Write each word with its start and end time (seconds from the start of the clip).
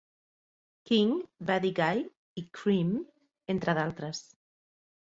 King, 0.91 1.11
Buddy 1.51 1.71
Guy 1.83 2.03
i 2.43 2.45
Cream 2.61 2.99
entre 3.57 3.79
d'altres. 3.81 4.27